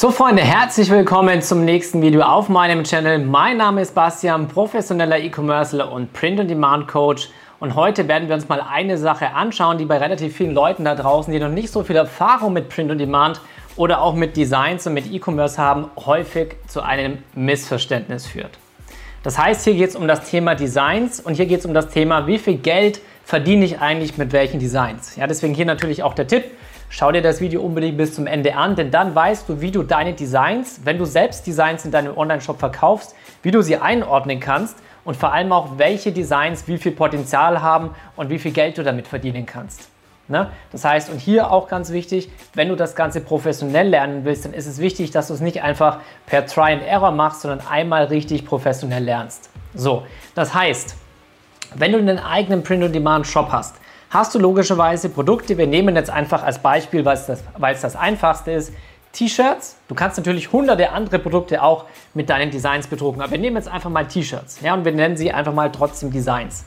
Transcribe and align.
So 0.00 0.12
Freunde, 0.12 0.42
herzlich 0.42 0.90
willkommen 0.90 1.42
zum 1.42 1.64
nächsten 1.64 2.00
Video 2.02 2.22
auf 2.22 2.48
meinem 2.48 2.84
Channel. 2.84 3.18
Mein 3.18 3.56
Name 3.56 3.80
ist 3.80 3.96
Bastian, 3.96 4.46
professioneller 4.46 5.18
E-Commercer 5.18 5.90
und 5.90 6.12
Print-on-Demand-Coach. 6.12 7.30
Und 7.58 7.74
heute 7.74 8.06
werden 8.06 8.28
wir 8.28 8.36
uns 8.36 8.48
mal 8.48 8.60
eine 8.60 8.96
Sache 8.96 9.34
anschauen, 9.34 9.76
die 9.76 9.86
bei 9.86 9.98
relativ 9.98 10.36
vielen 10.36 10.54
Leuten 10.54 10.84
da 10.84 10.94
draußen, 10.94 11.32
die 11.32 11.40
noch 11.40 11.48
nicht 11.48 11.72
so 11.72 11.82
viel 11.82 11.96
Erfahrung 11.96 12.52
mit 12.52 12.68
Print-on-Demand 12.68 13.40
oder 13.74 14.00
auch 14.00 14.14
mit 14.14 14.36
Designs 14.36 14.86
und 14.86 14.94
mit 14.94 15.12
E-Commerce 15.12 15.58
haben, 15.58 15.90
häufig 16.06 16.54
zu 16.68 16.80
einem 16.80 17.18
Missverständnis 17.34 18.24
führt. 18.24 18.56
Das 19.24 19.36
heißt, 19.36 19.64
hier 19.64 19.74
geht 19.74 19.88
es 19.88 19.96
um 19.96 20.06
das 20.06 20.30
Thema 20.30 20.54
Designs 20.54 21.18
und 21.18 21.34
hier 21.34 21.46
geht 21.46 21.58
es 21.58 21.66
um 21.66 21.74
das 21.74 21.88
Thema, 21.88 22.28
wie 22.28 22.38
viel 22.38 22.58
Geld 22.58 23.00
verdiene 23.24 23.64
ich 23.64 23.80
eigentlich 23.80 24.16
mit 24.16 24.32
welchen 24.32 24.60
Designs. 24.60 25.16
Ja, 25.16 25.26
deswegen 25.26 25.54
hier 25.54 25.66
natürlich 25.66 26.04
auch 26.04 26.14
der 26.14 26.28
Tipp, 26.28 26.44
Schau 26.90 27.12
dir 27.12 27.20
das 27.20 27.40
Video 27.40 27.60
unbedingt 27.60 27.98
bis 27.98 28.14
zum 28.14 28.26
Ende 28.26 28.56
an, 28.56 28.74
denn 28.74 28.90
dann 28.90 29.14
weißt 29.14 29.48
du, 29.48 29.60
wie 29.60 29.70
du 29.70 29.82
deine 29.82 30.14
Designs, 30.14 30.80
wenn 30.84 30.96
du 30.96 31.04
selbst 31.04 31.46
Designs 31.46 31.84
in 31.84 31.90
deinem 31.90 32.16
Online-Shop 32.16 32.58
verkaufst, 32.58 33.14
wie 33.42 33.50
du 33.50 33.60
sie 33.62 33.76
einordnen 33.76 34.40
kannst 34.40 34.78
und 35.04 35.16
vor 35.16 35.32
allem 35.32 35.52
auch, 35.52 35.76
welche 35.76 36.12
Designs 36.12 36.66
wie 36.66 36.78
viel 36.78 36.92
Potenzial 36.92 37.60
haben 37.60 37.90
und 38.16 38.30
wie 38.30 38.38
viel 38.38 38.52
Geld 38.52 38.78
du 38.78 38.82
damit 38.82 39.06
verdienen 39.06 39.44
kannst. 39.44 39.90
Ne? 40.28 40.50
Das 40.72 40.84
heißt, 40.84 41.10
und 41.10 41.18
hier 41.18 41.50
auch 41.50 41.68
ganz 41.68 41.90
wichtig, 41.90 42.30
wenn 42.54 42.68
du 42.68 42.74
das 42.74 42.94
Ganze 42.94 43.20
professionell 43.20 43.88
lernen 43.88 44.24
willst, 44.24 44.46
dann 44.46 44.54
ist 44.54 44.66
es 44.66 44.78
wichtig, 44.78 45.10
dass 45.10 45.28
du 45.28 45.34
es 45.34 45.40
nicht 45.40 45.62
einfach 45.62 46.00
per 46.26 46.46
Try 46.46 46.72
and 46.72 46.82
Error 46.82 47.10
machst, 47.10 47.42
sondern 47.42 47.66
einmal 47.66 48.04
richtig 48.04 48.46
professionell 48.46 49.04
lernst. 49.04 49.50
So, 49.74 50.04
das 50.34 50.54
heißt, 50.54 50.96
wenn 51.74 51.92
du 51.92 51.98
einen 51.98 52.18
eigenen 52.18 52.62
Print-on-Demand-Shop 52.62 53.48
hast, 53.52 53.76
hast 54.10 54.34
du 54.34 54.38
logischerweise 54.38 55.08
Produkte. 55.08 55.58
Wir 55.58 55.66
nehmen 55.66 55.96
jetzt 55.96 56.10
einfach 56.10 56.42
als 56.42 56.58
Beispiel, 56.58 57.04
weil 57.04 57.14
es 57.14 57.26
das, 57.26 57.44
weil 57.56 57.74
es 57.74 57.80
das 57.80 57.96
einfachste 57.96 58.52
ist, 58.52 58.72
T-Shirts. 59.12 59.76
Du 59.88 59.94
kannst 59.94 60.18
natürlich 60.18 60.52
hunderte 60.52 60.90
andere 60.90 61.18
Produkte 61.18 61.62
auch 61.62 61.84
mit 62.14 62.28
deinen 62.30 62.50
Designs 62.50 62.86
bedrucken, 62.86 63.20
aber 63.20 63.32
wir 63.32 63.38
nehmen 63.38 63.56
jetzt 63.56 63.68
einfach 63.68 63.90
mal 63.90 64.06
T-Shirts 64.06 64.60
ja, 64.60 64.74
und 64.74 64.84
wir 64.84 64.92
nennen 64.92 65.16
sie 65.16 65.32
einfach 65.32 65.52
mal 65.52 65.72
trotzdem 65.72 66.10
Designs. 66.10 66.64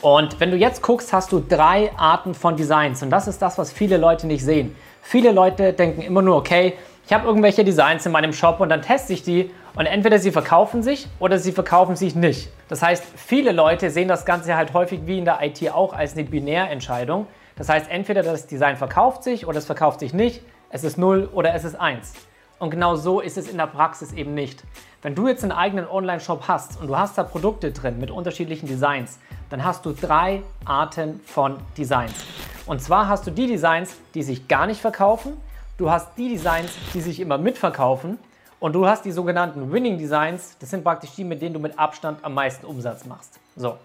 Und 0.00 0.38
wenn 0.38 0.50
du 0.50 0.56
jetzt 0.56 0.82
guckst, 0.82 1.12
hast 1.12 1.32
du 1.32 1.40
drei 1.40 1.90
Arten 1.96 2.34
von 2.34 2.56
Designs 2.56 3.02
und 3.02 3.10
das 3.10 3.26
ist 3.26 3.42
das, 3.42 3.58
was 3.58 3.72
viele 3.72 3.96
Leute 3.96 4.26
nicht 4.26 4.44
sehen. 4.44 4.76
Viele 5.02 5.32
Leute 5.32 5.72
denken 5.72 6.02
immer 6.02 6.22
nur, 6.22 6.36
okay, 6.36 6.74
ich 7.06 7.12
habe 7.12 7.26
irgendwelche 7.26 7.64
Designs 7.64 8.04
in 8.06 8.12
meinem 8.12 8.32
Shop 8.32 8.60
und 8.60 8.68
dann 8.68 8.82
teste 8.82 9.12
ich 9.14 9.22
die 9.22 9.50
und 9.78 9.86
entweder 9.86 10.18
sie 10.18 10.32
verkaufen 10.32 10.82
sich 10.82 11.06
oder 11.20 11.38
sie 11.38 11.52
verkaufen 11.52 11.94
sich 11.94 12.16
nicht. 12.16 12.50
Das 12.68 12.82
heißt, 12.82 13.04
viele 13.14 13.52
Leute 13.52 13.90
sehen 13.90 14.08
das 14.08 14.26
Ganze 14.26 14.56
halt 14.56 14.74
häufig 14.74 15.02
wie 15.04 15.18
in 15.18 15.24
der 15.24 15.38
IT 15.40 15.70
auch 15.70 15.92
als 15.92 16.14
eine 16.14 16.24
Binärentscheidung. 16.24 17.28
Das 17.54 17.68
heißt, 17.68 17.88
entweder 17.88 18.24
das 18.24 18.48
Design 18.48 18.76
verkauft 18.76 19.22
sich 19.22 19.46
oder 19.46 19.58
es 19.58 19.66
verkauft 19.66 20.00
sich 20.00 20.12
nicht, 20.12 20.42
es 20.70 20.82
ist 20.82 20.98
0 20.98 21.28
oder 21.32 21.54
es 21.54 21.62
ist 21.62 21.76
1. 21.76 22.12
Und 22.58 22.70
genau 22.70 22.96
so 22.96 23.20
ist 23.20 23.38
es 23.38 23.48
in 23.48 23.56
der 23.56 23.68
Praxis 23.68 24.12
eben 24.12 24.34
nicht. 24.34 24.64
Wenn 25.00 25.14
du 25.14 25.28
jetzt 25.28 25.44
einen 25.44 25.52
eigenen 25.52 25.86
Online-Shop 25.86 26.48
hast 26.48 26.80
und 26.80 26.88
du 26.88 26.98
hast 26.98 27.16
da 27.16 27.22
Produkte 27.22 27.70
drin 27.70 28.00
mit 28.00 28.10
unterschiedlichen 28.10 28.66
Designs, 28.66 29.20
dann 29.48 29.64
hast 29.64 29.86
du 29.86 29.92
drei 29.92 30.42
Arten 30.64 31.20
von 31.24 31.56
Designs. 31.76 32.26
Und 32.66 32.82
zwar 32.82 33.06
hast 33.06 33.28
du 33.28 33.30
die 33.30 33.46
Designs, 33.46 33.94
die 34.14 34.24
sich 34.24 34.48
gar 34.48 34.66
nicht 34.66 34.80
verkaufen, 34.80 35.34
du 35.76 35.88
hast 35.88 36.18
die 36.18 36.30
Designs, 36.30 36.72
die 36.94 37.00
sich 37.00 37.20
immer 37.20 37.38
mitverkaufen 37.38 38.18
und 38.60 38.72
du 38.72 38.86
hast 38.86 39.04
die 39.04 39.12
sogenannten 39.12 39.72
Winning 39.72 39.98
Designs, 39.98 40.56
das 40.58 40.70
sind 40.70 40.82
praktisch 40.82 41.10
die, 41.16 41.24
mit 41.24 41.40
denen 41.40 41.54
du 41.54 41.60
mit 41.60 41.78
Abstand 41.78 42.24
am 42.24 42.34
meisten 42.34 42.66
Umsatz 42.66 43.04
machst. 43.04 43.38
So, 43.56 43.76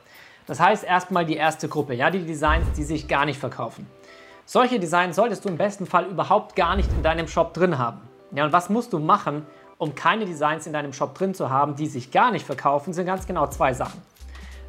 das 0.47 0.59
heißt 0.59 0.83
erstmal 0.83 1.25
die 1.25 1.35
erste 1.35 1.67
Gruppe, 1.67 1.93
ja, 1.93 2.09
die 2.09 2.25
Designs, 2.25 2.65
die 2.75 2.83
sich 2.83 3.07
gar 3.07 3.25
nicht 3.25 3.39
verkaufen. 3.39 3.87
Solche 4.45 4.79
Designs 4.79 5.15
solltest 5.15 5.45
du 5.45 5.49
im 5.49 5.57
besten 5.57 5.85
Fall 5.85 6.05
überhaupt 6.05 6.55
gar 6.55 6.75
nicht 6.75 6.91
in 6.91 7.03
deinem 7.03 7.27
Shop 7.27 7.53
drin 7.53 7.77
haben. 7.77 8.01
Ja, 8.31 8.45
und 8.45 8.51
was 8.51 8.69
musst 8.69 8.91
du 8.91 8.99
machen, 8.99 9.45
um 9.77 9.95
keine 9.95 10.25
Designs 10.25 10.67
in 10.67 10.73
deinem 10.73 10.91
Shop 10.91 11.15
drin 11.15 11.33
zu 11.33 11.49
haben, 11.49 11.75
die 11.75 11.87
sich 11.87 12.11
gar 12.11 12.31
nicht 12.31 12.45
verkaufen, 12.45 12.93
sind 12.93 13.05
ganz 13.05 13.25
genau 13.25 13.47
zwei 13.47 13.73
Sachen. 13.73 14.01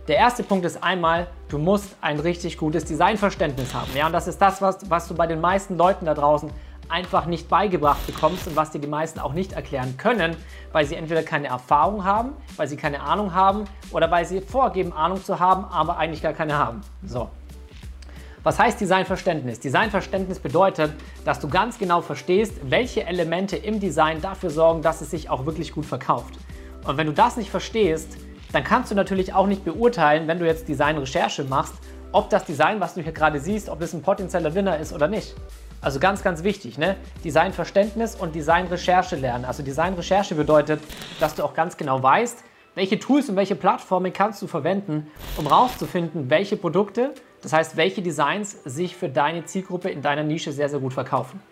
Der 0.07 0.17
erste 0.17 0.43
Punkt 0.43 0.67
ist 0.67 0.83
einmal, 0.83 1.29
du 1.49 1.57
musst 1.57 1.97
ein 2.03 2.21
richtig 2.21 2.59
gutes 2.59 2.85
Designverständnis 2.85 3.73
haben. 3.73 3.91
Ja, 3.97 4.07
und 4.07 4.13
das 4.13 4.29
ist 4.29 4.39
das, 4.39 4.61
was, 4.61 4.91
was 4.91 5.09
du 5.09 5.15
bei 5.15 5.27
den 5.27 5.41
meisten 5.41 5.79
Leuten 5.79 6.05
da 6.05 6.13
draußen 6.13 6.51
einfach 6.91 7.27
nicht 7.27 7.49
beigebracht 7.49 8.07
bekommst 8.07 8.47
und 8.47 8.57
was 8.57 8.71
dir 8.71 8.81
die 8.81 8.89
meisten 8.89 9.21
auch 9.21 9.33
nicht 9.33 9.53
erklären 9.53 9.97
können, 9.97 10.37
weil 10.73 10.87
sie 10.87 10.95
entweder 10.95 11.23
keine 11.23 11.49
Erfahrung 11.49 12.05
haben, 12.05 12.33
weil 12.57 12.69
sie 12.69 12.77
keine 12.77 13.01
Ahnung 13.01 13.35
haben 13.35 13.65
oder 13.91 14.11
weil 14.11 14.25
sie 14.25 14.41
vorgeben, 14.41 14.93
Ahnung 14.93 15.23
zu 15.23 15.41
haben, 15.41 15.65
aber 15.65 15.99
eigentlich 15.99 16.23
gar 16.23 16.33
keine 16.33 16.59
haben. 16.59 16.81
So. 17.05 17.31
Was 18.43 18.59
heißt 18.59 18.79
Designverständnis? 18.79 19.61
Designverständnis 19.61 20.39
bedeutet, 20.39 20.93
dass 21.25 21.41
du 21.41 21.49
ganz 21.49 21.79
genau 21.79 22.03
verstehst, 22.03 22.53
welche 22.63 23.07
Elemente 23.07 23.57
im 23.57 23.81
Design 23.81 24.21
dafür 24.21 24.51
sorgen, 24.51 24.83
dass 24.83 25.01
es 25.01 25.11
sich 25.11 25.31
auch 25.31 25.47
wirklich 25.47 25.73
gut 25.73 25.87
verkauft. 25.87 26.35
Und 26.87 26.99
wenn 26.99 27.07
du 27.07 27.15
das 27.15 27.39
nicht 27.39 27.51
verstehst, 27.51 28.19
dann 28.53 28.63
kannst 28.63 28.91
du 28.91 28.95
natürlich 28.95 29.33
auch 29.33 29.47
nicht 29.47 29.65
beurteilen, 29.65 30.29
wenn 30.29 30.39
du 30.39 30.47
jetzt 30.47 30.69
Designrecherche 30.69 31.45
machst, 31.45 31.75
ob 32.13 32.31
das 32.31 32.45
Design, 32.45 32.81
was 32.81 32.95
du 32.95 33.01
hier 33.01 33.13
gerade 33.13 33.41
siehst, 33.41 33.69
ob 33.69 33.81
das 33.81 33.93
ein 33.95 34.03
potenzieller 34.03 34.55
Winner 34.55 34.79
ist 34.79 34.93
oder 34.93 35.09
nicht. 35.09 35.35
Also 35.85 36.01
ganz, 36.01 36.23
ganz 36.23 36.43
wichtig, 36.45 36.79
ne? 36.79 36.97
Designverständnis 37.25 38.15
und 38.15 38.35
Designrecherche 38.35 39.17
lernen. 39.17 39.45
Also 39.45 39.63
Designrecherche 39.63 40.35
bedeutet, 40.35 40.81
dass 41.21 41.35
du 41.35 41.45
auch 41.45 41.53
ganz 41.53 41.77
genau 41.77 42.03
weißt, 42.03 42.43
welche 42.75 42.99
Tools 42.99 43.29
und 43.29 43.37
welche 43.37 43.55
Plattformen 43.55 44.11
kannst 44.11 44.41
du 44.41 44.47
verwenden, 44.47 45.09
um 45.37 45.47
rauszufinden, 45.47 46.31
welche 46.31 46.57
Produkte, 46.57 47.13
das 47.43 47.53
heißt, 47.53 47.77
welche 47.77 48.01
Designs 48.01 48.57
sich 48.65 48.97
für 48.97 49.11
deine 49.11 49.45
Zielgruppe 49.45 49.91
in 49.91 50.01
deiner 50.01 50.23
Nische 50.23 50.53
sehr, 50.53 50.71
sehr 50.71 50.81
gut 50.81 50.95
verkaufen. 50.95 51.43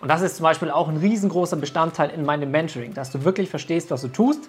Und 0.00 0.06
das 0.06 0.22
ist 0.22 0.36
zum 0.36 0.44
Beispiel 0.44 0.70
auch 0.70 0.88
ein 0.88 0.98
riesengroßer 0.98 1.56
Bestandteil 1.56 2.10
in 2.10 2.24
meinem 2.24 2.52
Mentoring, 2.52 2.94
dass 2.94 3.10
du 3.10 3.24
wirklich 3.24 3.50
verstehst, 3.50 3.90
was 3.90 4.02
du 4.02 4.08
tust, 4.08 4.48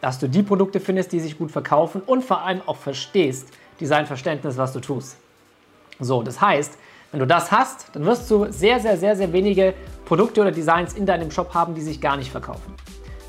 dass 0.00 0.18
du 0.18 0.30
die 0.30 0.42
Produkte 0.42 0.80
findest, 0.80 1.12
die 1.12 1.20
sich 1.20 1.36
gut 1.36 1.50
verkaufen 1.50 2.00
und 2.06 2.24
vor 2.24 2.40
allem 2.40 2.62
auch 2.64 2.76
verstehst, 2.76 3.48
Designverständnis, 3.82 4.56
was 4.56 4.72
du 4.72 4.80
tust. 4.80 5.18
So, 6.00 6.22
das 6.22 6.40
heißt, 6.40 6.78
wenn 7.10 7.20
du 7.20 7.26
das 7.26 7.50
hast, 7.50 7.86
dann 7.94 8.04
wirst 8.04 8.30
du 8.30 8.50
sehr, 8.50 8.80
sehr, 8.80 8.96
sehr, 8.96 9.16
sehr 9.16 9.32
wenige 9.32 9.74
Produkte 10.04 10.40
oder 10.42 10.52
Designs 10.52 10.94
in 10.94 11.06
deinem 11.06 11.30
Shop 11.30 11.54
haben, 11.54 11.74
die 11.74 11.80
sich 11.80 12.00
gar 12.00 12.16
nicht 12.16 12.30
verkaufen. 12.30 12.74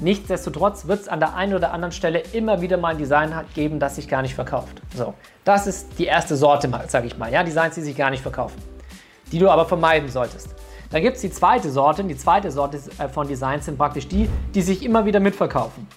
Nichtsdestotrotz 0.02 0.88
wird 0.88 1.02
es 1.02 1.08
an 1.08 1.20
der 1.20 1.36
einen 1.36 1.54
oder 1.54 1.74
anderen 1.74 1.92
Stelle 1.92 2.20
immer 2.32 2.62
wieder 2.62 2.78
mal 2.78 2.90
ein 2.90 2.98
Design 2.98 3.34
geben, 3.54 3.80
das 3.80 3.96
sich 3.96 4.08
gar 4.08 4.22
nicht 4.22 4.34
verkauft. 4.34 4.82
So, 4.96 5.14
das 5.44 5.68
ist 5.68 6.00
die 6.00 6.06
erste 6.06 6.36
Sorte, 6.36 6.70
sage 6.88 7.08
ich 7.08 7.18
mal. 7.18 7.32
Ja, 7.32 7.44
Designs, 7.44 7.76
die 7.76 7.82
sich 7.82 7.98
gar 7.98 8.10
nicht 8.10 8.22
verkaufen, 8.22 8.56
die 9.32 9.40
du 9.40 9.50
aber 9.50 9.66
vermeiden 9.66 10.10
solltest. 10.10 10.56
Dann 10.90 11.02
gibt 11.02 11.18
es 11.18 11.22
die 11.22 11.32
zweite 11.32 11.70
Sorte. 11.70 12.04
Die 12.04 12.18
zweite 12.18 12.50
Sorte 12.50 12.80
äh, 12.98 13.08
von 13.08 13.28
Designs 13.28 13.66
sind 13.66 13.78
praktisch 13.78 14.08
die, 14.08 14.30
die 14.56 14.62
sich 14.62 14.84
immer 14.84 15.06
wieder 15.06 15.20
mitverkaufen. 15.20 15.88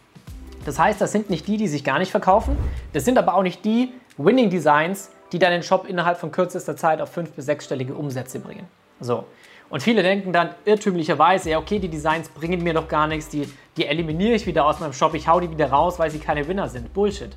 Das 0.65 0.79
heißt, 0.79 1.01
das 1.01 1.13
sind 1.13 1.31
nicht 1.31 1.49
die, 1.49 1.57
die 1.57 1.69
sich 1.69 1.83
gar 1.83 1.99
nicht 1.99 2.11
verkaufen. 2.11 2.57
Das 2.93 3.05
sind 3.05 3.19
aber 3.19 3.35
auch 3.35 3.43
nicht 3.43 3.65
die 3.65 3.93
Winning 4.19 4.51
Designs, 4.51 5.11
die 5.33 5.39
deinen 5.39 5.63
Shop 5.63 5.89
innerhalb 5.89 6.19
von 6.19 6.31
kürzester 6.31 6.77
Zeit 6.77 7.01
auf 7.01 7.11
fünf- 7.11 7.33
bis 7.33 7.47
sechsstellige 7.47 7.95
Umsätze 7.95 8.39
bringen. 8.39 8.67
So. 9.01 9.25
Und 9.71 9.83
viele 9.83 10.03
denken 10.03 10.33
dann 10.33 10.51
irrtümlicherweise, 10.67 11.51
ja, 11.51 11.59
okay, 11.59 11.79
die 11.79 11.89
Designs 11.89 12.29
bringen 12.29 12.63
mir 12.63 12.75
doch 12.75 12.89
gar 12.89 13.07
nichts, 13.07 13.31
die, 13.31 13.49
die 13.79 13.87
eliminiere 13.87 14.35
ich 14.35 14.47
wieder 14.47 14.67
aus 14.67 14.81
meinem 14.81 14.93
Shop, 14.93 15.15
ich 15.15 15.27
hau 15.27 15.41
die 15.41 15.51
wieder 15.51 15.71
raus, 15.71 15.99
weil 15.99 16.11
sie 16.11 16.19
keine 16.19 16.47
Winner 16.47 16.69
sind. 16.69 16.93
Bullshit. 16.93 17.35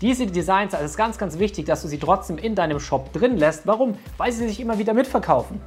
Diese 0.00 0.26
Designs, 0.26 0.72
also 0.72 0.86
es 0.86 0.92
ist 0.92 0.96
ganz, 0.96 1.18
ganz 1.18 1.38
wichtig, 1.38 1.66
dass 1.66 1.82
du 1.82 1.88
sie 1.88 1.98
trotzdem 1.98 2.38
in 2.38 2.54
deinem 2.54 2.80
Shop 2.80 3.12
drin 3.12 3.36
lässt. 3.36 3.66
Warum? 3.66 3.98
Weil 4.16 4.32
sie 4.32 4.48
sich 4.48 4.60
immer 4.60 4.78
wieder 4.78 4.94
mitverkaufen. 4.94 5.60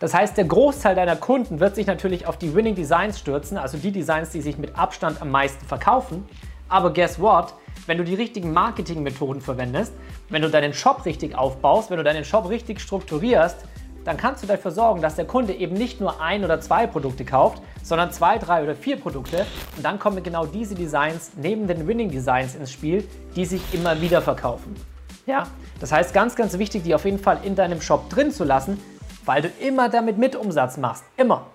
Das 0.00 0.14
heißt, 0.14 0.36
der 0.36 0.44
Großteil 0.44 0.94
deiner 0.94 1.16
Kunden 1.16 1.60
wird 1.60 1.74
sich 1.74 1.86
natürlich 1.86 2.26
auf 2.26 2.36
die 2.36 2.54
Winning 2.54 2.74
Designs 2.74 3.18
stürzen, 3.18 3.58
also 3.58 3.78
die 3.78 3.92
Designs, 3.92 4.30
die 4.30 4.40
sich 4.40 4.58
mit 4.58 4.76
Abstand 4.76 5.20
am 5.20 5.30
meisten 5.30 5.64
verkaufen. 5.66 6.26
Aber 6.68 6.92
guess 6.92 7.20
what? 7.20 7.54
Wenn 7.88 7.96
du 7.96 8.04
die 8.04 8.16
richtigen 8.16 8.52
Marketingmethoden 8.52 9.40
verwendest, 9.40 9.94
wenn 10.28 10.42
du 10.42 10.50
deinen 10.50 10.74
Shop 10.74 11.06
richtig 11.06 11.34
aufbaust, 11.34 11.88
wenn 11.88 11.96
du 11.96 12.04
deinen 12.04 12.22
Shop 12.22 12.46
richtig 12.50 12.82
strukturierst, 12.82 13.56
dann 14.04 14.18
kannst 14.18 14.42
du 14.42 14.46
dafür 14.46 14.72
sorgen, 14.72 15.00
dass 15.00 15.16
der 15.16 15.24
Kunde 15.24 15.54
eben 15.54 15.72
nicht 15.72 15.98
nur 15.98 16.20
ein 16.20 16.44
oder 16.44 16.60
zwei 16.60 16.86
Produkte 16.86 17.24
kauft, 17.24 17.62
sondern 17.82 18.12
zwei, 18.12 18.36
drei 18.36 18.62
oder 18.62 18.74
vier 18.74 19.00
Produkte. 19.00 19.46
Und 19.74 19.86
dann 19.86 19.98
kommen 19.98 20.22
genau 20.22 20.44
diese 20.44 20.74
Designs 20.74 21.30
neben 21.36 21.66
den 21.66 21.86
Winning 21.86 22.10
Designs 22.10 22.54
ins 22.54 22.72
Spiel, 22.72 23.08
die 23.34 23.46
sich 23.46 23.62
immer 23.72 23.98
wieder 24.02 24.20
verkaufen. 24.20 24.76
Ja, 25.24 25.46
das 25.80 25.90
heißt 25.90 26.12
ganz, 26.12 26.36
ganz 26.36 26.58
wichtig, 26.58 26.82
die 26.82 26.94
auf 26.94 27.06
jeden 27.06 27.18
Fall 27.18 27.38
in 27.42 27.54
deinem 27.54 27.80
Shop 27.80 28.10
drin 28.10 28.32
zu 28.32 28.44
lassen, 28.44 28.78
weil 29.24 29.40
du 29.40 29.48
immer 29.66 29.88
damit 29.88 30.18
mit 30.18 30.36
Umsatz 30.36 30.76
machst. 30.76 31.04
Immer. 31.16 31.46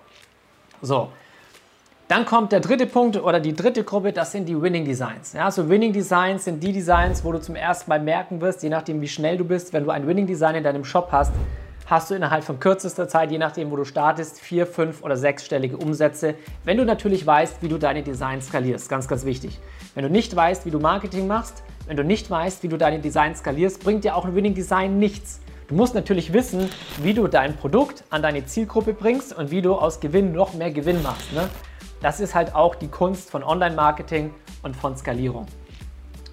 So, 0.82 1.10
dann 2.14 2.26
kommt 2.26 2.52
der 2.52 2.60
dritte 2.60 2.86
Punkt 2.86 3.20
oder 3.20 3.40
die 3.40 3.56
dritte 3.56 3.82
Gruppe, 3.82 4.12
das 4.12 4.30
sind 4.30 4.48
die 4.48 4.62
Winning 4.62 4.84
Designs. 4.84 5.32
Ja, 5.32 5.50
so 5.50 5.68
Winning 5.68 5.92
Designs 5.92 6.44
sind 6.44 6.62
die 6.62 6.72
Designs, 6.72 7.24
wo 7.24 7.32
du 7.32 7.40
zum 7.40 7.56
ersten 7.56 7.90
Mal 7.90 7.98
merken 7.98 8.40
wirst, 8.40 8.62
je 8.62 8.68
nachdem 8.68 9.00
wie 9.00 9.08
schnell 9.08 9.36
du 9.36 9.44
bist, 9.44 9.72
wenn 9.72 9.82
du 9.82 9.90
ein 9.90 10.06
Winning 10.06 10.28
Design 10.28 10.54
in 10.54 10.62
deinem 10.62 10.84
Shop 10.84 11.08
hast, 11.10 11.32
hast 11.86 12.12
du 12.12 12.14
innerhalb 12.14 12.44
von 12.44 12.60
kürzester 12.60 13.08
Zeit, 13.08 13.32
je 13.32 13.38
nachdem 13.38 13.72
wo 13.72 13.74
du 13.74 13.84
startest, 13.84 14.38
vier, 14.38 14.64
fünf 14.64 15.02
oder 15.02 15.16
sechsstellige 15.16 15.76
Umsätze, 15.76 16.36
wenn 16.62 16.76
du 16.76 16.84
natürlich 16.84 17.26
weißt, 17.26 17.60
wie 17.62 17.68
du 17.68 17.78
deine 17.78 18.04
Designs 18.04 18.46
skalierst. 18.46 18.88
Ganz, 18.88 19.08
ganz 19.08 19.24
wichtig. 19.24 19.58
Wenn 19.96 20.04
du 20.04 20.08
nicht 20.08 20.36
weißt, 20.36 20.66
wie 20.66 20.70
du 20.70 20.78
Marketing 20.78 21.26
machst, 21.26 21.64
wenn 21.88 21.96
du 21.96 22.04
nicht 22.04 22.30
weißt, 22.30 22.62
wie 22.62 22.68
du 22.68 22.76
deine 22.76 23.00
Designs 23.00 23.40
skalierst, 23.40 23.82
bringt 23.82 24.04
dir 24.04 24.14
auch 24.14 24.24
ein 24.24 24.36
Winning 24.36 24.54
Design 24.54 25.00
nichts. 25.00 25.40
Du 25.66 25.74
musst 25.74 25.96
natürlich 25.96 26.32
wissen, 26.32 26.70
wie 27.02 27.14
du 27.14 27.26
dein 27.26 27.56
Produkt 27.56 28.04
an 28.10 28.22
deine 28.22 28.46
Zielgruppe 28.46 28.92
bringst 28.92 29.36
und 29.36 29.50
wie 29.50 29.62
du 29.62 29.74
aus 29.74 29.98
Gewinn 29.98 30.30
noch 30.30 30.54
mehr 30.54 30.70
Gewinn 30.70 31.02
machst. 31.02 31.32
Ne? 31.32 31.48
Das 32.04 32.20
ist 32.20 32.34
halt 32.34 32.54
auch 32.54 32.74
die 32.74 32.88
Kunst 32.88 33.30
von 33.30 33.42
Online-Marketing 33.42 34.34
und 34.62 34.76
von 34.76 34.94
Skalierung. 34.94 35.46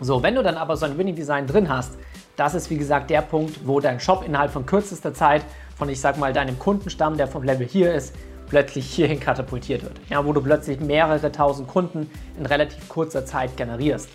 So, 0.02 0.22
wenn 0.22 0.36
du 0.36 0.44
dann 0.44 0.58
aber 0.58 0.76
so 0.76 0.86
ein 0.86 0.98
Winning 0.98 1.16
Design 1.16 1.48
drin 1.48 1.70
hast, 1.70 1.94
das 2.36 2.56
ist 2.56 2.70
wie 2.70 2.78
gesagt 2.78 3.10
der 3.10 3.22
Punkt, 3.22 3.66
wo 3.66 3.80
dein 3.80 4.02
Shop 4.02 4.26
innerhalb 4.26 4.52
von 4.52 4.66
kürzester 4.66 5.14
Zeit 5.14 5.46
von, 5.78 5.88
ich 5.88 6.02
sag 6.02 6.18
mal, 6.18 6.34
deinem 6.34 6.60
Kundenstamm, 6.60 7.16
der 7.16 7.26
vom 7.26 7.44
Level 7.44 7.66
hier 7.66 7.94
ist, 7.94 8.14
plötzlich 8.50 8.86
hierhin 8.86 9.22
katapultiert 9.22 9.84
wird. 9.84 9.94
Ja, 10.10 10.26
wo 10.26 10.34
du 10.34 10.42
plötzlich 10.42 10.82
mehrere 10.82 11.32
tausend 11.32 11.70
Kunden 11.70 12.12
in 12.38 12.46
relativ 12.46 12.90
kurzer 12.90 13.26
Zeit 13.26 13.56
generierst. 13.56 14.10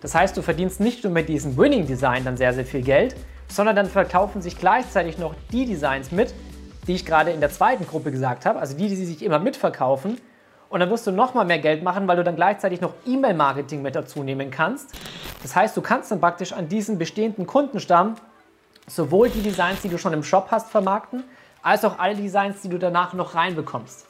Das 0.00 0.12
heißt, 0.12 0.36
du 0.36 0.42
verdienst 0.42 0.80
nicht 0.80 1.04
nur 1.04 1.12
mit 1.12 1.28
diesem 1.28 1.56
Winning 1.56 1.86
Design 1.86 2.24
dann 2.24 2.36
sehr, 2.36 2.52
sehr 2.52 2.64
viel 2.64 2.82
Geld, 2.82 3.14
sondern 3.46 3.76
dann 3.76 3.86
verkaufen 3.86 4.42
sich 4.42 4.58
gleichzeitig 4.58 5.18
noch 5.18 5.36
die 5.52 5.66
Designs 5.66 6.10
mit, 6.10 6.34
die 6.88 6.96
ich 6.96 7.06
gerade 7.06 7.30
in 7.30 7.38
der 7.38 7.50
zweiten 7.50 7.86
Gruppe 7.86 8.10
gesagt 8.10 8.44
habe, 8.44 8.58
also 8.58 8.76
die, 8.76 8.88
die 8.88 8.96
sich 8.96 9.22
immer 9.22 9.38
mitverkaufen. 9.38 10.18
Und 10.68 10.80
dann 10.80 10.90
wirst 10.90 11.06
du 11.06 11.12
nochmal 11.12 11.44
mehr 11.44 11.58
Geld 11.58 11.82
machen, 11.82 12.08
weil 12.08 12.16
du 12.16 12.24
dann 12.24 12.36
gleichzeitig 12.36 12.80
noch 12.80 12.92
E-Mail-Marketing 13.06 13.82
mit 13.82 13.94
dazu 13.94 14.22
nehmen 14.22 14.50
kannst. 14.50 14.90
Das 15.42 15.54
heißt, 15.54 15.76
du 15.76 15.80
kannst 15.80 16.10
dann 16.10 16.20
praktisch 16.20 16.52
an 16.52 16.68
diesen 16.68 16.98
bestehenden 16.98 17.46
Kundenstamm 17.46 18.16
sowohl 18.86 19.28
die 19.28 19.42
Designs, 19.42 19.82
die 19.82 19.88
du 19.88 19.98
schon 19.98 20.12
im 20.12 20.22
Shop 20.22 20.48
hast, 20.50 20.70
vermarkten, 20.70 21.24
als 21.62 21.84
auch 21.84 21.98
alle 21.98 22.14
Designs, 22.14 22.62
die 22.62 22.68
du 22.68 22.78
danach 22.78 23.12
noch 23.12 23.34
reinbekommst. 23.34 24.06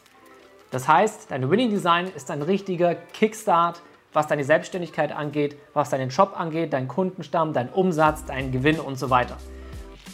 Das 0.71 0.89
heißt, 0.89 1.31
dein 1.31 1.51
Winning 1.51 1.71
Design 1.71 2.11
ist 2.15 2.31
ein 2.31 2.43
richtiger 2.43 2.95
Kickstart, 2.95 3.81
was 4.13 4.27
deine 4.27 4.45
Selbstständigkeit 4.45 5.13
angeht, 5.13 5.57
was 5.75 5.91
deinen 5.91 6.11
Shop 6.11 6.39
angeht, 6.39 6.73
deinen 6.73 6.89
Kundenstamm, 6.89 7.53
deinen 7.53 7.69
Umsatz, 7.69 8.25
deinen 8.25 8.51
Gewinn 8.51 8.81
und 8.81 8.99
so 8.99 9.11
weiter. 9.11 9.37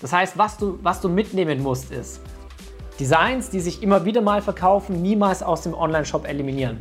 Das 0.00 0.12
heißt, 0.12 0.36
was 0.36 0.58
du, 0.58 0.78
was 0.82 1.00
du 1.00 1.08
mitnehmen 1.08 1.62
musst, 1.62 1.92
ist 1.92 2.20
Designs, 3.00 3.48
die 3.48 3.60
sich 3.60 3.82
immer 3.82 4.04
wieder 4.04 4.20
mal 4.20 4.42
verkaufen, 4.42 5.00
niemals 5.00 5.42
aus 5.42 5.62
dem 5.62 5.74
Online-Shop 5.74 6.28
eliminieren. 6.28 6.78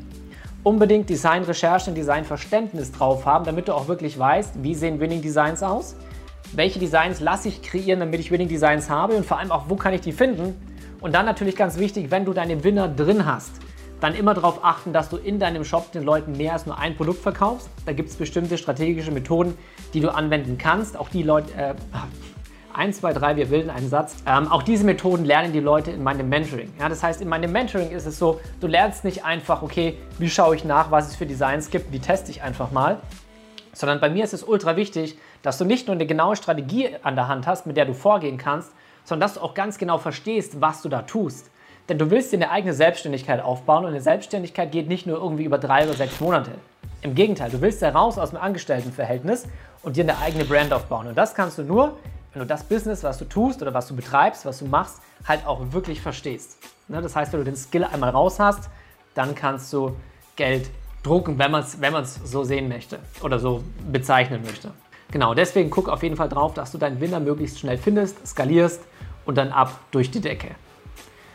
Unbedingt 0.64 1.10
Design-Recherche 1.10 1.90
und 1.90 1.96
Design-Verständnis 1.96 2.92
drauf 2.92 3.26
haben, 3.26 3.46
damit 3.46 3.68
du 3.68 3.74
auch 3.74 3.88
wirklich 3.88 4.20
weißt, 4.20 4.62
wie 4.62 4.76
sehen 4.76 5.00
Winning 5.00 5.22
Designs 5.22 5.64
aus, 5.64 5.96
welche 6.54 6.80
Designs 6.80 7.22
lasse 7.22 7.48
ich 7.48 7.62
kreieren, 7.62 8.02
damit 8.02 8.20
ich 8.20 8.30
Winning 8.30 8.50
Designs 8.50 8.90
habe 8.90 9.14
und 9.16 9.26
vor 9.26 9.40
allem 9.40 9.52
auch, 9.52 9.66
wo 9.70 9.76
kann 9.76 9.94
ich 9.94 10.02
die 10.02 10.12
finden. 10.12 10.54
Und 11.00 11.16
dann 11.16 11.26
natürlich 11.26 11.56
ganz 11.56 11.78
wichtig, 11.78 12.12
wenn 12.12 12.26
du 12.26 12.34
deine 12.34 12.64
Winner 12.64 12.88
drin 12.90 13.26
hast, 13.26 13.52
dann 14.02 14.14
immer 14.14 14.34
darauf 14.34 14.64
achten, 14.64 14.94
dass 14.94 15.10
du 15.10 15.18
in 15.18 15.40
deinem 15.40 15.64
Shop 15.64 15.92
den 15.92 16.04
Leuten 16.04 16.34
mehr 16.34 16.54
als 16.54 16.66
nur 16.66 16.78
ein 16.78 16.96
Produkt 16.96 17.22
verkaufst. 17.22 17.70
Da 17.86 17.94
gibt 17.94 18.10
es 18.10 18.16
bestimmte 18.16 18.58
strategische 18.58 19.12
Methoden, 19.12 19.58
die 19.94 20.02
du 20.02 20.14
anwenden 20.14 20.58
kannst. 20.58 20.98
Auch 20.98 21.10
die 21.10 21.24
Leute, 21.24 21.54
äh, 21.54 21.74
1, 22.76 23.00
2, 23.00 23.14
3, 23.14 23.36
wir 23.36 23.46
bilden 23.48 23.70
einen 23.70 23.90
Satz. 23.90 24.16
Ähm, 24.26 24.52
auch 24.52 24.64
diese 24.64 24.86
Methoden 24.86 25.26
lernen 25.26 25.54
die 25.54 25.60
Leute 25.60 25.92
in 25.92 26.04
meinem 26.04 26.30
Mentoring. 26.30 26.72
Ja, 26.80 26.90
das 26.90 27.04
heißt, 27.04 27.22
in 27.22 27.30
meinem 27.30 27.52
Mentoring 27.52 27.92
ist 27.92 28.06
es 28.06 28.18
so, 28.18 28.40
du 28.60 28.68
lernst 28.68 29.04
nicht 29.04 29.26
einfach, 29.26 29.62
okay, 29.62 29.98
wie 30.20 30.30
schaue 30.30 30.56
ich 30.56 30.66
nach, 30.66 30.92
was 30.92 31.10
es 31.10 31.16
für 31.16 31.26
Designs 31.26 31.70
gibt, 31.70 31.92
wie 31.92 32.00
teste 32.00 32.32
ich 32.32 32.42
einfach 32.42 32.72
mal, 32.72 32.98
sondern 33.74 34.00
bei 34.00 34.10
mir 34.10 34.24
ist 34.24 34.34
es 34.34 34.44
ultra 34.44 34.76
wichtig, 34.76 35.18
dass 35.42 35.58
du 35.58 35.66
nicht 35.66 35.88
nur 35.88 35.96
eine 35.96 36.06
genaue 36.06 36.36
Strategie 36.36 36.90
an 37.04 37.16
der 37.16 37.28
Hand 37.28 37.48
hast, 37.48 37.66
mit 37.66 37.78
der 37.78 37.86
du 37.86 37.94
vorgehen 37.94 38.38
kannst, 38.38 38.72
sondern 39.04 39.28
dass 39.28 39.36
du 39.36 39.42
auch 39.42 39.54
ganz 39.54 39.78
genau 39.78 39.98
verstehst, 39.98 40.62
was 40.62 40.82
du 40.82 40.90
da 40.90 41.02
tust. 41.02 41.50
Denn 41.90 41.98
du 41.98 42.12
willst 42.12 42.32
dir 42.32 42.38
eine 42.38 42.52
eigene 42.52 42.74
Selbstständigkeit 42.74 43.42
aufbauen 43.42 43.84
und 43.86 43.92
eine 43.92 44.02
Selbstständigkeit 44.02 44.72
geht 44.72 44.88
nicht 44.88 45.08
nur 45.08 45.18
irgendwie 45.18 45.44
über 45.44 45.58
drei 45.58 45.84
oder 45.84 45.94
sechs 45.94 46.20
Monate. 46.20 46.52
Im 47.02 47.16
Gegenteil, 47.16 47.50
du 47.50 47.60
willst 47.62 47.82
da 47.82 47.90
raus 47.90 48.20
aus 48.20 48.30
dem 48.30 48.40
Angestelltenverhältnis 48.40 49.48
und 49.82 49.98
dir 49.98 50.04
eine 50.04 50.20
eigene 50.20 50.46
Brand 50.46 50.72
aufbauen. 50.72 51.08
Und 51.08 51.18
das 51.18 51.34
kannst 51.34 51.58
du 51.58 51.64
nur, 51.64 51.98
wenn 52.34 52.42
du 52.42 52.46
das 52.46 52.64
Business, 52.64 53.04
was 53.04 53.18
du 53.18 53.26
tust 53.26 53.62
oder 53.62 53.74
was 53.74 53.88
du 53.88 53.96
betreibst, 53.96 54.46
was 54.46 54.60
du 54.60 54.66
machst, 54.66 55.02
halt 55.28 55.46
auch 55.46 55.72
wirklich 55.72 56.02
verstehst. 56.02 56.58
Ne, 56.88 57.02
das 57.02 57.16
heißt, 57.16 57.34
wenn 57.34 57.42
du 57.42 57.46
den 57.46 57.56
Skill 57.56 57.84
einmal 57.84 58.10
raus 58.12 58.40
hast, 58.40 58.70
dann 59.14 59.36
kannst 59.36 59.72
du 59.74 59.96
Geld 60.36 60.70
drucken, 61.04 61.38
wenn 61.40 61.52
man 61.52 61.64
es 61.64 61.82
wenn 61.82 61.94
so 62.06 62.44
sehen 62.44 62.70
möchte 62.70 63.00
oder 63.22 63.40
so 63.40 63.64
bezeichnen 63.92 64.44
möchte. 64.44 64.72
Genau, 65.12 65.34
deswegen 65.34 65.70
guck 65.70 65.90
auf 65.90 66.04
jeden 66.04 66.16
Fall 66.16 66.30
drauf, 66.30 66.54
dass 66.54 66.72
du 66.72 66.78
deinen 66.78 67.02
Winner 67.02 67.20
möglichst 67.20 67.60
schnell 67.60 67.78
findest, 67.78 68.26
skalierst 68.26 68.82
und 69.26 69.38
dann 69.38 69.52
ab 69.52 69.78
durch 69.92 70.10
die 70.10 70.22
Decke. 70.22 70.56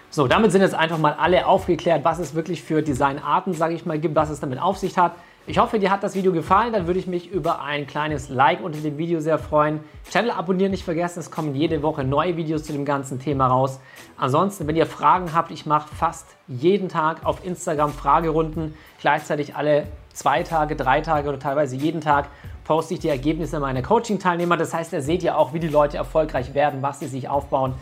So, 0.08 0.26
damit 0.26 0.50
sind 0.50 0.62
jetzt 0.62 0.74
einfach 0.74 0.96
mal 0.96 1.12
alle 1.12 1.46
aufgeklärt, 1.46 2.02
was 2.04 2.18
es 2.18 2.34
wirklich 2.34 2.62
für 2.62 2.82
Designarten, 2.82 3.52
sage 3.52 3.74
ich 3.74 3.84
mal, 3.84 3.98
gibt, 3.98 4.14
was 4.14 4.30
es 4.30 4.40
damit 4.40 4.58
auf 4.58 4.78
sich 4.78 4.96
hat. 4.96 5.12
Ich 5.48 5.58
hoffe, 5.58 5.78
dir 5.78 5.92
hat 5.92 6.02
das 6.02 6.16
Video 6.16 6.32
gefallen. 6.32 6.72
Dann 6.72 6.88
würde 6.88 6.98
ich 6.98 7.06
mich 7.06 7.30
über 7.30 7.62
ein 7.62 7.86
kleines 7.86 8.28
Like 8.28 8.60
unter 8.64 8.80
dem 8.80 8.98
Video 8.98 9.20
sehr 9.20 9.38
freuen. 9.38 9.78
Channel 10.10 10.32
abonnieren 10.32 10.72
nicht 10.72 10.82
vergessen, 10.82 11.20
es 11.20 11.30
kommen 11.30 11.54
jede 11.54 11.82
Woche 11.82 12.02
neue 12.02 12.36
Videos 12.36 12.64
zu 12.64 12.72
dem 12.72 12.84
ganzen 12.84 13.20
Thema 13.20 13.46
raus. 13.46 13.78
Ansonsten, 14.16 14.66
wenn 14.66 14.74
ihr 14.74 14.86
Fragen 14.86 15.32
habt, 15.34 15.52
ich 15.52 15.64
mache 15.64 15.94
fast 15.94 16.26
jeden 16.48 16.88
Tag 16.88 17.24
auf 17.24 17.44
Instagram 17.44 17.92
Fragerunden, 17.92 18.74
gleichzeitig 19.00 19.54
alle 19.54 19.86
zwei 20.12 20.42
Tage, 20.42 20.74
drei 20.74 21.00
Tage 21.00 21.28
oder 21.28 21.38
teilweise 21.38 21.76
jeden 21.76 22.00
Tag 22.00 22.26
poste 22.64 22.94
ich 22.94 23.00
die 23.00 23.08
Ergebnisse 23.08 23.60
meiner 23.60 23.82
Coaching-Teilnehmer. 23.82 24.56
Das 24.56 24.74
heißt, 24.74 24.92
da 24.92 25.00
seht 25.00 25.22
ihr 25.22 25.38
auch, 25.38 25.52
wie 25.52 25.60
die 25.60 25.68
Leute 25.68 25.96
erfolgreich 25.96 26.54
werden, 26.54 26.82
was 26.82 26.98
sie 26.98 27.06
sich 27.06 27.28
aufbauen. 27.28 27.74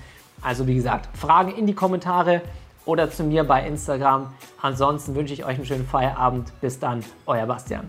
Also 0.43 0.67
wie 0.67 0.75
gesagt, 0.75 1.08
Fragen 1.17 1.55
in 1.55 1.67
die 1.67 1.75
Kommentare 1.75 2.43
oder 2.84 3.10
zu 3.10 3.25
mir 3.25 3.44
bei 3.44 3.66
Instagram. 3.66 4.32
Ansonsten 4.60 5.14
wünsche 5.14 5.34
ich 5.34 5.44
euch 5.44 5.56
einen 5.56 5.66
schönen 5.66 5.86
Feierabend. 5.86 6.52
Bis 6.60 6.78
dann, 6.78 7.04
euer 7.26 7.46
Bastian. 7.46 7.88